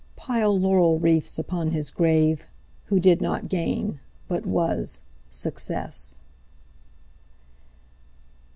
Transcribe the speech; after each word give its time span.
Pile 0.15 0.59
laurel 0.59 0.97
wreaths 0.97 1.37
upon 1.37 1.69
his 1.69 1.91
graveWho 1.91 2.99
did 2.99 3.21
not 3.21 3.47
gain, 3.47 3.99
but 4.27 4.47
was, 4.47 5.01
success. 5.29 6.17